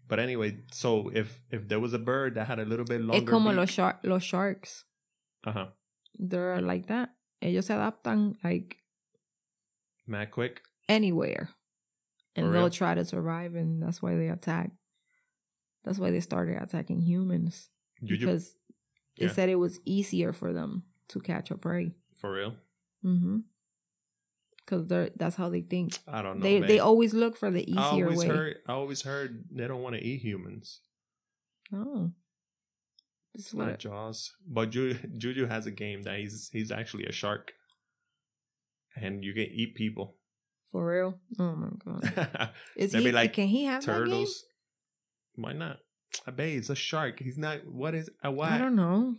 [0.07, 3.23] but anyway, so if if there was a bird that had a little bit longer,
[3.23, 4.85] es como beak, los, shark, los sharks.
[5.45, 5.67] uh-huh,
[6.17, 7.09] They're like that.
[7.41, 8.77] Ellos se adaptan like
[10.07, 10.61] mad quick.
[10.87, 11.49] anywhere.
[12.35, 12.69] And For they'll real?
[12.69, 14.71] try to survive and that's why they attack.
[15.83, 17.69] That's why they started attacking humans.
[18.01, 18.53] You, you because
[19.17, 19.31] they yeah.
[19.33, 21.91] said it was easier for them to catch a prey.
[22.15, 22.55] for real?
[23.03, 23.37] Mm-hmm.
[24.65, 25.97] Because they're that's how they think.
[26.07, 26.43] I don't know.
[26.43, 26.67] they man.
[26.67, 28.27] they always look for the I easier always way.
[28.27, 28.55] heard.
[28.67, 30.81] I always heard they don't want to eat humans.
[31.73, 32.11] Oh.
[33.33, 37.05] This is not it- Jaws, but Ju- Juju has a game that he's he's actually
[37.05, 37.53] a shark,
[38.95, 40.15] and you can eat people.
[40.71, 41.19] For real.
[41.39, 41.69] Oh my
[42.15, 42.49] god.
[42.75, 43.83] Is Maybe he like can he have?
[43.83, 44.43] Turtles.
[45.35, 45.77] Why not?
[46.27, 47.19] A it's a shark.
[47.19, 47.65] He's not.
[47.67, 48.51] What is a what?
[48.51, 49.15] I don't know.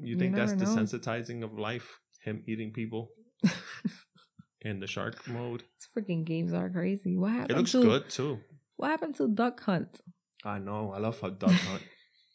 [0.00, 0.64] You You think that's know.
[0.64, 1.98] desensitizing of life?
[2.24, 3.10] Him eating people
[4.60, 5.62] in the shark mode.
[5.62, 7.16] These freaking games are crazy.
[7.16, 8.38] What happened It looks to good too.
[8.76, 10.00] what happened to Duck Hunt?
[10.44, 10.92] I know.
[10.94, 11.82] I love a duck hunt.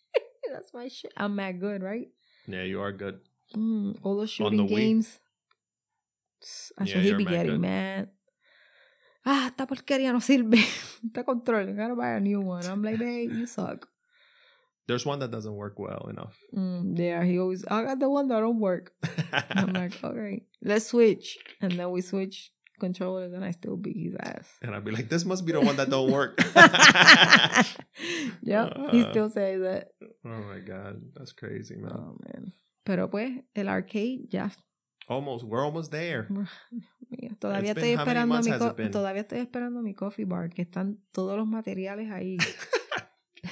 [0.52, 1.12] That's my shit.
[1.18, 2.08] I'm mad good, right?
[2.48, 3.20] yeah, you are good.
[3.56, 5.20] Mm, all On shooting the games.
[6.78, 8.10] I Yeah, should he you're be getting mad.
[9.26, 10.58] Ah, esta porquería no sirve.
[11.06, 11.68] Esta control.
[11.70, 12.66] I gotta buy a new one.
[12.66, 13.88] I'm like, babe, you suck.
[14.88, 16.38] There's one that doesn't work well enough.
[16.56, 18.94] Mm, yeah, he always, I got the one that don't work.
[19.52, 21.38] I'm like, okay, let's switch.
[21.60, 24.48] And then we switch controllers and I still beat his ass.
[24.62, 26.40] and I'd be like, this must be the one that don't work.
[28.44, 29.88] yep, he Uh, still says that.
[30.26, 31.92] oh my god, that's crazy, man.
[31.94, 32.54] Oh, man.
[32.86, 34.50] Pero pues, el arcade ya.
[35.08, 36.28] Almost, we're almost there.
[37.10, 38.92] Mira, todavía It's estoy been- esperando mi has co- it been?
[38.92, 42.38] todavía estoy esperando mi coffee bar que están todos los materiales ahí.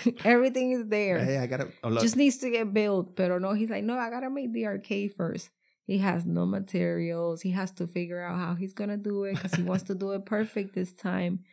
[0.26, 1.20] Everything is there.
[1.24, 1.98] Hey, I gotta oh.
[2.02, 3.16] Just needs to get built.
[3.16, 5.50] Pero no, he's like, no, I gotta make the arcade first.
[5.88, 7.42] He has no materials.
[7.42, 10.12] He has to figure out how he's gonna do it because he wants to do
[10.12, 11.46] it perfect this time.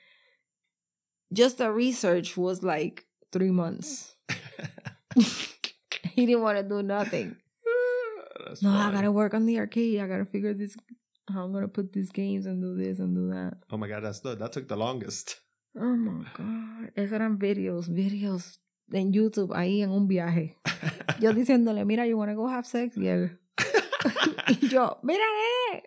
[1.32, 4.16] Just the research was like three months.
[6.14, 7.36] he didn't want to do nothing.
[8.46, 10.00] That's No, I gotta work on the arcade.
[10.00, 10.76] I gotta figure this
[11.32, 13.54] how I'm gonna put these games and do this and do that.
[13.70, 15.40] Oh my god, that's the, that took the longest.
[15.74, 16.90] Oh my god.
[16.94, 18.58] Esos eran videos, videos
[18.92, 20.58] en YouTube ahí en un viaje.
[21.18, 22.94] Yo diciéndole, mira, you wanna go have sex?
[22.94, 23.38] Y él.
[24.48, 25.24] y yo, mira,
[25.72, 25.80] eh.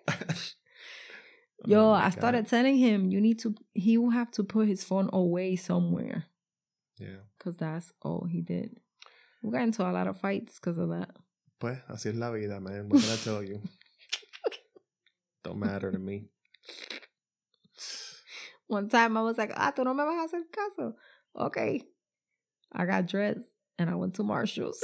[1.68, 4.84] Yo, Oh I started telling him, you need to, he will have to put his
[4.84, 6.26] phone away somewhere.
[6.98, 7.22] Yeah.
[7.38, 8.80] Because that's all he did.
[9.44, 11.12] We got into a lot of fights because of that.
[11.66, 12.90] Pues así es la vida, man.
[12.90, 13.60] What can I tell you?
[15.44, 16.28] Don't matter to me.
[18.68, 20.94] One time I was like, ah, tú no me vas a hacer caso.
[21.36, 21.82] Okay.
[22.72, 23.50] I got dressed
[23.80, 24.78] and I went to Marshalls.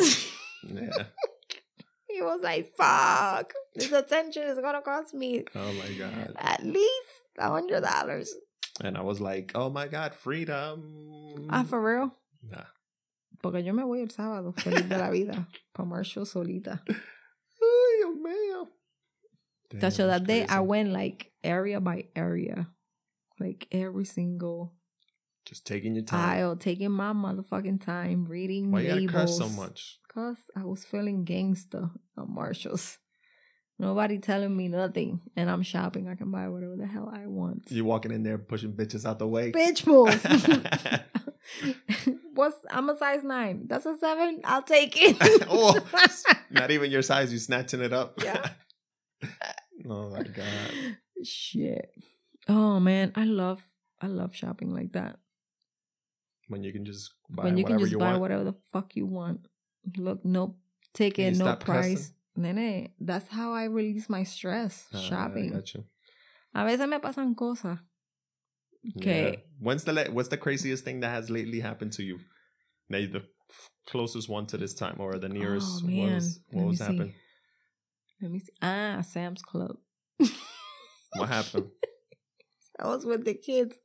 [0.68, 0.90] Yeah.
[2.08, 6.34] he was like, fuck, this attention is going to cost me Oh my god.
[6.36, 8.34] at least a hundred dollars.
[8.84, 11.46] And I was like, oh my god, freedom.
[11.52, 12.16] Ah, for real?
[12.42, 12.64] Nah.
[13.42, 16.84] Porque yo me voy el sábado, feliz de la vida, pa Marshall solita.
[16.88, 18.68] Ay, Dios mío.
[19.70, 22.68] Damn, Tacho, that's that day I went like area by area,
[23.40, 24.74] like every single
[25.46, 26.20] Just taking your time.
[26.20, 29.12] aisle, taking my motherfucking time, reading Why you gotta labels.
[29.14, 30.00] curse so much?
[30.14, 33.00] Cause I was feeling gangster at Marshalls.
[33.80, 36.08] Nobody telling me nothing, and I'm shopping.
[36.08, 37.72] I can buy whatever the hell I want.
[37.72, 39.52] You walking in there pushing bitches out the way.
[39.52, 40.22] Bitch moves.
[42.34, 43.66] What's I'm a size nine.
[43.68, 44.42] That's a seven.
[44.44, 45.18] I'll take it.
[45.50, 45.80] Oh,
[46.52, 47.32] Not even your size.
[47.32, 48.22] You snatching it up.
[48.24, 48.50] Yeah.
[49.90, 50.98] oh my god.
[51.24, 51.92] Shit.
[52.48, 53.62] Oh man, I love
[54.02, 55.18] I love shopping like that.
[56.48, 58.22] When you can just buy when you can just you buy want.
[58.22, 59.48] whatever the fuck you want.
[59.98, 60.56] Look, no
[60.94, 62.14] ticket, no price.
[62.36, 64.88] Nene, that's how I release my stress.
[64.94, 65.52] Ah, I shopping.
[65.52, 65.84] got you.
[66.56, 67.80] A veces me pasan cosas.
[68.84, 69.36] Yeah.
[69.60, 72.20] When's the la- what's the craziest thing that has lately happened to you?
[72.90, 73.24] Maybe the
[73.88, 75.68] closest one to this time or the nearest.
[75.70, 76.16] Oh, What man.
[76.16, 77.14] was, what me was happened?
[78.22, 78.54] let me see.
[78.62, 79.78] Ah, Sam's Club.
[81.16, 81.70] What happened?
[82.80, 83.76] I was with the kids.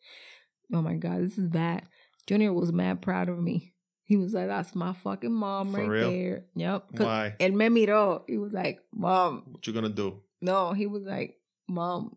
[0.72, 1.84] Oh my god, this is bad.
[2.26, 3.72] Junior was mad proud of me.
[4.04, 6.10] He was like, "That's my fucking mom For right real?
[6.10, 6.84] there." Yep.
[6.98, 7.34] Why?
[7.40, 8.22] Él me miró.
[8.28, 10.22] He was like, "Mom." What you gonna do?
[10.40, 11.36] No, he was like,
[11.68, 12.16] "Mom,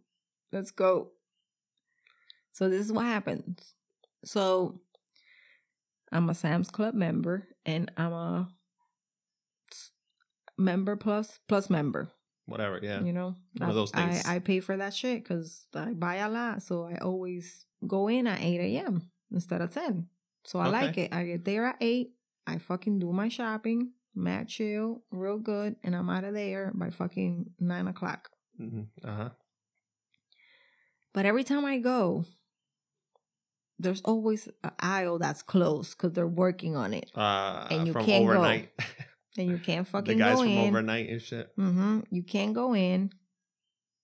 [0.51, 1.11] let's go."
[2.53, 3.73] So this is what happens.
[4.25, 4.81] So
[6.11, 8.49] I'm a Sam's Club member, and I'm a
[10.57, 12.11] member plus plus member.
[12.45, 12.79] Whatever.
[12.81, 13.01] Yeah.
[13.01, 14.25] You know, One of those I- things.
[14.25, 18.07] I, I pay for that shit because I buy a lot, so I always go
[18.07, 19.09] in at eight a.m.
[19.31, 20.07] instead of ten.
[20.45, 21.13] So I like it.
[21.13, 22.11] I get there at eight.
[22.47, 26.89] I fucking do my shopping, mad chill, real good, and I'm out of there by
[26.89, 28.29] fucking nine o'clock.
[28.57, 29.29] hmm Uh huh.
[31.13, 32.25] But every time I go,
[33.79, 38.25] there's always an aisle that's closed because they're working on it, Uh, And you can't
[38.27, 38.43] go.
[39.37, 40.67] and you can't fucking the guys go from in.
[40.67, 41.55] overnight and shit.
[41.57, 41.99] Mm-hmm.
[42.11, 43.11] You can't go in.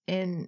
[0.08, 0.48] And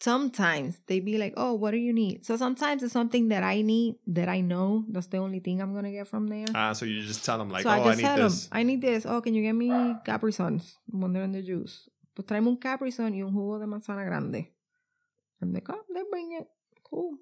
[0.00, 2.24] sometimes they be like, oh, what do you need?
[2.24, 5.72] So sometimes it's something that I need that I know that's the only thing I'm
[5.72, 6.46] going to get from there.
[6.54, 8.46] Ah, so you just tell them like, so oh, I I, just need tell this.
[8.46, 9.06] them, I need this.
[9.06, 11.88] Oh, can you get me Capri Suns when they're in the juice?
[12.14, 14.48] Pues traeme un Capri Sun y un jugo de manzana grande.
[15.40, 16.46] And they come, they bring it.
[16.88, 17.18] Cool.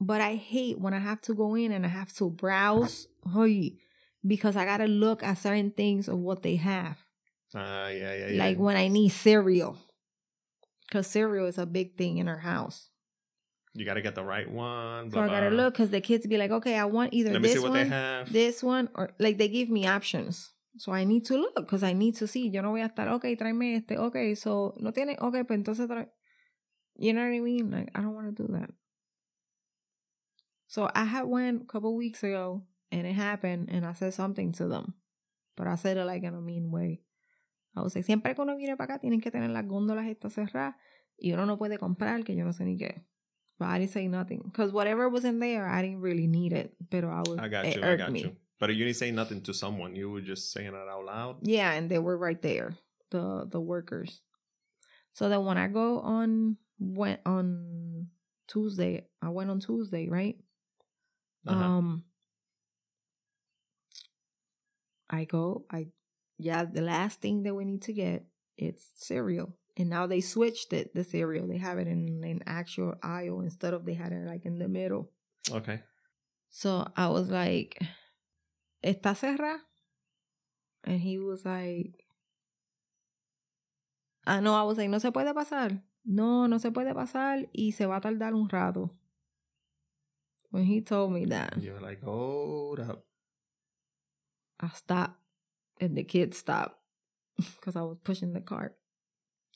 [0.00, 3.08] But I hate when I have to go in and I have to browse.
[4.26, 6.98] Because I gotta look at certain things of what they have.
[7.54, 8.44] Ah, yeah, yeah, yeah.
[8.44, 9.76] Like when I need cereal.
[10.86, 12.90] Because cereal is a big thing in our house.
[13.74, 15.10] you gotta get the right one.
[15.10, 15.64] So I gotta blah.
[15.64, 17.70] look because the kids be like, okay, I want either Let me this see what
[17.70, 18.32] one, they have.
[18.32, 20.52] this one, or like they give me options.
[20.78, 22.48] So I need to look because I need to see.
[22.48, 25.86] Yo no voy a estar, okay, tráeme este, okay, so no tiene, okay, pues entonces
[25.86, 26.08] trae.
[26.96, 27.70] You know what I mean?
[27.70, 28.70] Like I don't want to do that.
[30.68, 34.52] So I had went a couple weeks ago and it happened and I said something
[34.52, 34.94] to them.
[35.56, 37.00] But I said it like in a mean way.
[37.74, 40.34] I was like, siempre que uno viene para acá tienen que tener las góndolas estas
[40.34, 40.74] cerradas
[41.18, 43.02] y uno no puede comprar que yo no sé ni qué.
[43.58, 44.42] But I didn't say nothing.
[44.44, 46.74] Because whatever was in there, I didn't really need it.
[46.90, 47.82] Pero I was, I got it you.
[47.82, 48.20] I got me.
[48.20, 48.36] you.
[48.60, 49.96] But you didn't say nothing to someone.
[49.96, 51.36] You were just saying it out loud.
[51.42, 52.76] Yeah, and they were right there,
[53.10, 54.20] the the workers.
[55.12, 58.08] So then when I go on went on
[58.46, 60.36] Tuesday, I went on Tuesday, right?
[61.48, 61.64] Uh-huh.
[61.64, 62.04] Um
[65.10, 65.88] I go, I
[66.38, 69.54] yeah, the last thing that we need to get it's cereal.
[69.76, 71.46] And now they switched it, the cereal.
[71.46, 74.68] They have it in an actual aisle instead of they had it like in the
[74.68, 75.10] middle.
[75.50, 75.80] okay.
[76.50, 77.78] So I was like,
[78.82, 79.60] ¿Está cerrada?
[80.84, 82.04] And he was like,
[84.26, 85.82] ah, no, I was like, no se puede pasar.
[86.04, 88.94] No, no se puede pasar y se va a tardar un rato.
[90.50, 93.04] When he told me that, You're like, hold up.
[94.60, 95.18] I stopped
[95.80, 96.76] and the kids stopped
[97.36, 98.76] because I was pushing the cart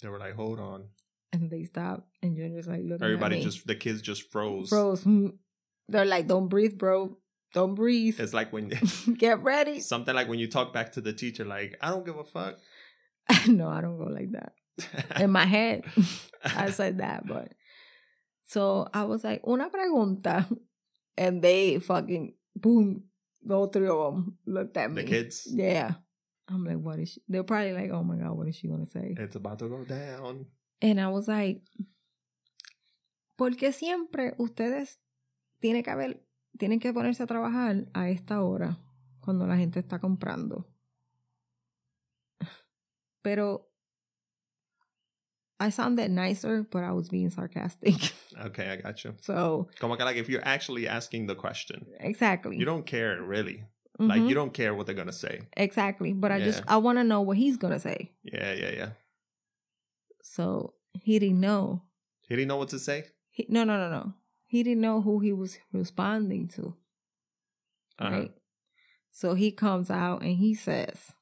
[0.00, 0.85] They were like, hold on.
[1.33, 3.44] and they stopped and you're just like looking Everybody at me.
[3.44, 4.68] just, the kids just froze.
[4.68, 5.02] froze.
[5.05, 5.33] Mm.
[5.88, 7.16] They're like, don't breathe, bro.
[7.55, 8.20] Don't breathe.
[8.20, 8.70] It's like when,
[9.18, 9.81] Get ready.
[9.81, 12.57] something like when you talk back to the teacher, like, I don't give a fuck.
[13.48, 14.52] no, I don't go like that.
[15.20, 15.85] in my head
[16.44, 17.52] I said that, but
[18.46, 20.46] so I was like, una pregunta,
[21.16, 23.05] and they fucking boom,
[23.51, 25.03] all three of them looked at me.
[25.03, 25.94] the kids, yeah.
[26.48, 27.22] I'm like, what is she?
[27.29, 29.14] They're probably like, oh my god, what is she gonna say?
[29.18, 30.46] it's about to go down.
[30.81, 31.62] And I was like,
[33.38, 34.98] porque siempre ustedes
[35.61, 36.20] tienen que haber,
[36.59, 38.79] tienen que ponerse a trabajar a esta hora
[39.20, 40.66] cuando la gente está comprando.
[43.22, 43.68] Pero
[45.61, 47.94] I sounded nicer, but I was being sarcastic.
[48.47, 49.14] Okay, I got you.
[49.21, 53.64] so Como que like if you're actually asking the question, exactly, you don't care really.
[53.99, 54.29] Like Mhm.
[54.29, 55.42] you don't care what they're gonna say.
[55.57, 56.12] exactly.
[56.12, 58.11] But I just I want to know what he's gonna say.
[58.25, 58.90] Yeah, yeah, yeah.
[60.23, 61.83] So he didn't know.
[62.29, 63.05] He didn't know what to say.
[63.31, 64.14] He, no, no, no, no.
[64.47, 66.75] he didn't know who he was responding to.
[67.99, 68.11] Uh-huh.
[68.11, 68.33] Right?
[69.11, 71.12] So he comes out and he says,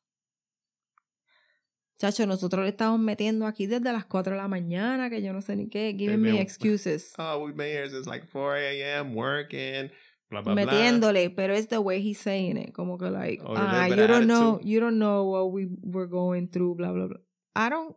[2.01, 5.43] Chacho, nosotros le estamos metiendo aquí desde las 4 de la mañana, que yo no
[5.43, 7.13] sé ni qué, giving me excuses.
[7.19, 9.15] Oh, we've been here since like 4 a.m.
[9.15, 9.91] working,
[10.31, 10.65] blah, blah, blah.
[10.65, 14.27] metiéndole, pero it's the way he's saying it, como que like, Oh, ah, you don't
[14.27, 17.19] know, you don't know what we were going through, blah blah blah.
[17.55, 17.95] I don't,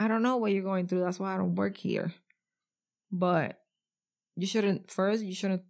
[0.00, 1.04] I don't know what you're going through.
[1.04, 2.12] That's why I don't work here.
[3.12, 3.60] But
[4.34, 5.22] you shouldn't first.
[5.22, 5.62] You shouldn't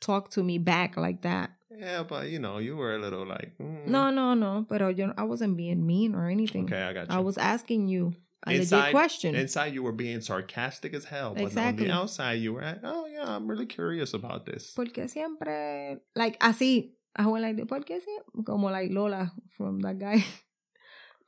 [0.00, 1.50] talk to me back like that.
[1.80, 3.86] Yeah, but you know, you were a little like, mm.
[3.86, 4.66] No, no, no.
[4.68, 6.64] But yo, I wasn't being mean or anything.
[6.64, 7.16] Okay, I got you.
[7.16, 8.14] I was asking you
[8.46, 9.34] a legit question.
[9.34, 11.86] Inside, you were being sarcastic as hell, but on Exactly.
[11.86, 16.38] the outside, you were like, "Oh yeah, I'm really curious about this." Porque siempre, like,
[16.40, 20.22] así, I went like, porque siempre, como like Lola from that guy.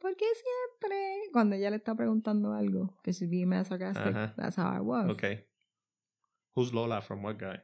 [0.03, 4.33] Porque siempre, cuando ella le está preguntando algo, que she's being sarcastic, Ajá.
[4.37, 5.11] that's how I was.
[5.11, 5.45] Okay,
[6.57, 7.59] who's Lola from what guy?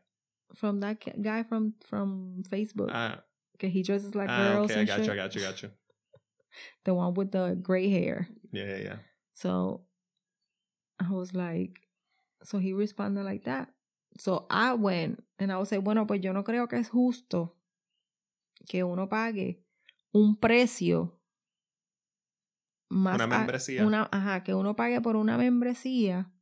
[0.54, 3.22] From that guy from from Facebook, Ah,
[3.58, 5.06] que he dresses like ah, girls okay, I got shit.
[5.06, 5.70] you, I got you, got you.
[6.84, 8.28] The one with the gray hair.
[8.52, 8.96] Yeah, yeah, yeah.
[9.34, 9.84] So
[10.98, 11.80] I was like,
[12.42, 13.68] so he responded like that.
[14.18, 17.54] So I went and I was like, bueno, pues yo no creo que es justo
[18.68, 19.60] que uno pague
[20.14, 21.12] un precio
[22.90, 23.84] más Una a- membresía.
[23.86, 26.32] una- ajá, que uno pague por una membresía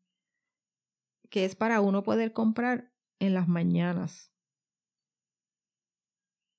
[1.28, 4.32] que es para uno poder comprar en las mañanas.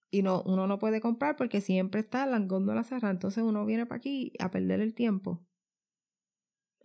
[0.09, 3.11] Y no, uno no puede comprar porque siempre está la góndola cerrada.
[3.11, 5.43] Entonces uno viene para aquí a perder el tiempo.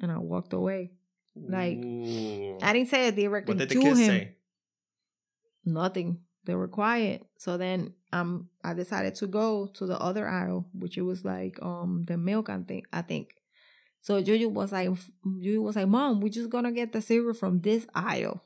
[0.00, 0.90] And I walked away.
[1.34, 2.58] Like, Ooh.
[2.60, 4.06] I didn't say it directly what did the to kids him.
[4.06, 4.36] say?
[5.64, 6.18] Nothing.
[6.44, 7.24] They were quiet.
[7.38, 11.58] So then um I decided to go to the other aisle, which it was like
[11.62, 13.28] um the milk I think I think.
[14.00, 14.90] So Juju was like
[15.24, 18.42] Juju was like, Mom, we're just gonna get the cereal from this aisle.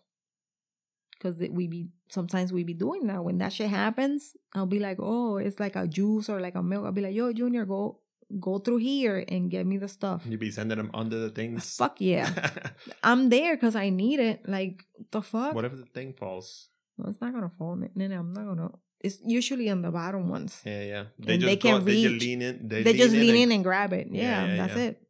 [1.20, 3.24] Cause we be sometimes we be doing that.
[3.24, 6.62] When that shit happens, I'll be like, Oh, it's like a juice or like a
[6.62, 6.84] milk.
[6.84, 8.00] I'll be like, Yo, Junior, go
[8.40, 10.22] go through here and get me the stuff.
[10.28, 11.76] You be sending them under the things.
[11.78, 12.50] Fuck yeah.
[13.02, 14.46] I'm there because I need it.
[14.48, 15.54] Like the fuck?
[15.54, 16.68] what if the thing falls?
[16.98, 17.76] No, it's not gonna fall.
[17.76, 18.70] No, no, I'm not gonna.
[19.00, 20.60] It's usually on the bottom ones.
[20.64, 21.04] Yeah, yeah.
[21.26, 22.68] And they can They just lean in.
[22.68, 24.08] They, They, just lean in and- and grab it.
[24.10, 24.84] Yeah, Yeah, yeah, that's yeah.
[24.84, 25.02] it.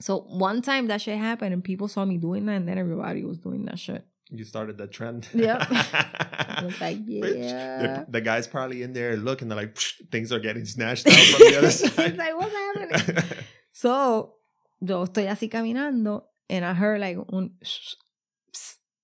[0.00, 3.24] So one time that shit happened and people saw me doing that, and then everybody
[3.24, 4.04] was doing that shit.
[4.30, 5.28] You started the trend.
[5.34, 5.66] Yep.
[5.70, 8.04] I was like, yeah.
[8.04, 9.48] The, the guy's probably in there looking.
[9.48, 9.76] They're like,
[10.10, 12.16] things are getting snatched out from the other He's side.
[12.16, 13.22] like, what's happening?
[13.76, 14.34] So
[14.80, 17.50] yo estoy así caminando, and I heard like un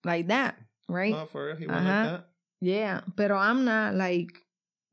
[0.05, 0.57] like that,
[0.89, 1.15] right?
[1.15, 1.57] oh, for real?
[1.57, 1.89] He went Uh-huh.
[2.03, 2.27] like that?
[2.61, 4.33] Yeah, pero I'm not like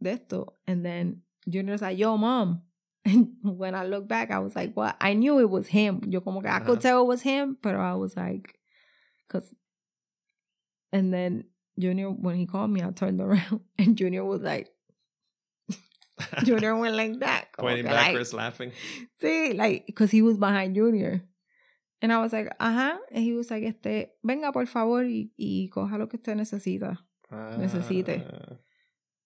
[0.01, 0.53] de esto.
[0.67, 2.63] And then Junior's like, yo, mom.
[3.05, 4.97] And when I look back, I was like, what?
[4.99, 6.01] I knew it was him.
[6.07, 6.81] Yo como que I could Uh-huh.
[6.81, 8.55] tell it was him, but I was like,
[9.29, 9.53] cause.
[10.91, 11.45] And then
[11.79, 14.69] Junior, when he called me, I turned around and Junior was like,
[16.43, 17.47] Junior went like that.
[17.57, 18.71] Pointing que like- backwards, laughing.
[19.21, 21.23] See, like, because he was behind Junior.
[22.01, 22.97] And I was like, ajá.
[23.11, 26.97] And he was like, este, venga por favor y, y coja lo que usted necesita.
[27.31, 28.23] Necesite.
[28.23, 28.55] Ah,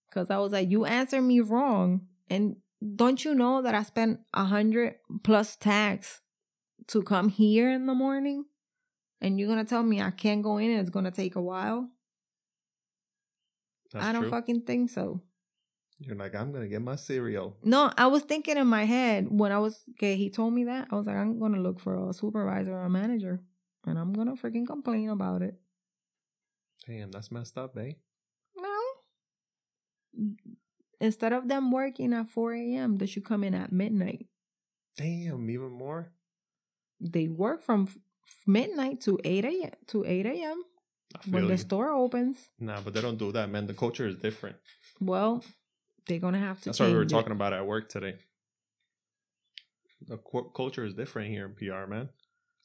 [0.10, 2.02] Because I was like, you answered me wrong.
[2.30, 2.56] And
[2.96, 6.22] don't you know that I spent a hundred plus tax
[6.88, 8.46] to come here in the morning?
[9.22, 11.36] And you're going to tell me I can't go in and it's going to take
[11.36, 11.90] a while?
[13.92, 14.32] that's I don't true.
[14.32, 15.22] fucking think so.
[16.00, 17.56] You're like, I'm gonna get my cereal.
[17.64, 20.88] No, I was thinking in my head when I was, okay, he told me that.
[20.92, 23.42] I was like, I'm going to look for a supervisor or a manager.
[23.86, 25.56] And I'm going to freaking complain about it.
[26.88, 27.94] Damn, that's messed up, eh?
[28.56, 28.80] No.
[31.00, 34.28] Instead of them working at 4 a.m., they should come in at midnight.
[34.98, 36.12] Damn, even more.
[37.00, 37.88] They work from
[38.48, 39.72] midnight to 8 a.m.
[39.88, 40.64] to 8 a.m.
[41.30, 42.50] When the store opens.
[42.60, 43.68] Nah, but they don't do that, man.
[43.68, 44.56] The culture is different.
[45.00, 45.44] Well,
[46.08, 46.66] they're gonna have to.
[46.70, 47.10] That's what we were it.
[47.10, 48.16] talking about at work today.
[50.08, 52.10] The cu- culture is different here in PR, man.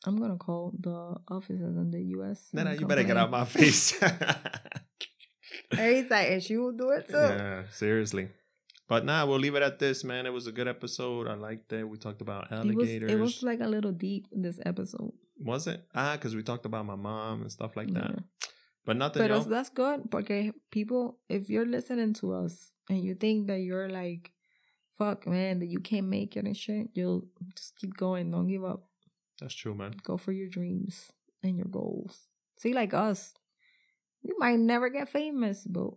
[0.07, 2.49] I'm gonna call the offices in the U.S.
[2.53, 3.93] Nah, nah, you better get out my face.
[5.71, 7.17] He's like, and she will do it too.
[7.17, 8.29] yeah, seriously.
[8.89, 10.27] But nah, we'll leave it at this, man.
[10.27, 11.27] It was a good episode.
[11.27, 11.89] I liked it.
[11.89, 13.11] We talked about It was, alligators.
[13.11, 15.13] it was like a little deep this episode.
[15.39, 15.85] Was it?
[15.95, 18.11] Ah, because we talked about my mom and stuff like that.
[18.11, 18.51] Yeah.
[18.85, 19.41] But nothing, But yo.
[19.41, 24.31] that's good porque people, if you're listening to us and you think that you're like,
[24.97, 27.27] fuck, man, that you can't make it and shit, you'll
[27.57, 28.31] just keep going.
[28.31, 28.89] Don't give up.
[29.41, 29.95] That's true, man.
[30.03, 31.13] Go for your dreams
[31.43, 32.29] and your goals.
[32.59, 33.35] See, like us,
[34.23, 35.91] we might never get famous, but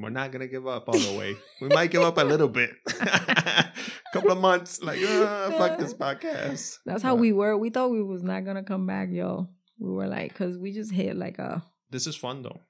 [0.00, 1.36] We're not gonna give up all the way.
[1.60, 2.70] we might give up a little bit.
[3.00, 3.72] a
[4.12, 6.78] couple of months, like, ah, fuck this podcast.
[6.86, 7.56] that's how But we were.
[7.56, 9.48] We thought we was not gonna come back, yo.
[9.78, 12.60] We were like, because we just hit like a, This is fun though.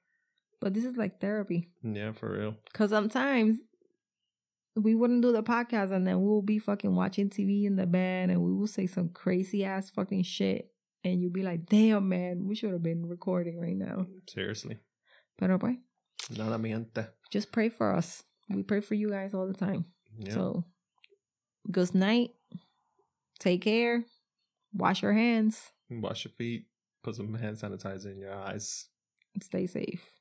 [0.59, 1.69] but this is like therapy.
[1.83, 2.55] Yeah, for real.
[2.71, 3.57] Because sometimes
[4.75, 8.29] we wouldn't do the podcast and then we'll be fucking watching TV in the bed
[8.29, 10.69] and we will say some crazy ass fucking shit.
[11.03, 14.05] And you'll be like, damn, man, we should have been recording right now.
[14.29, 14.77] Seriously.
[15.37, 15.75] Pero pues,
[17.31, 18.23] Just pray for us.
[18.49, 19.85] We pray for you guys all the time.
[20.17, 20.33] Yeah.
[20.33, 20.65] So,
[21.69, 22.31] good night.
[23.39, 24.03] Take care.
[24.73, 25.71] Wash your hands.
[25.89, 26.65] Wash your feet.
[27.03, 28.87] Put some hand sanitizer in your eyes.
[29.41, 30.11] Stay safe.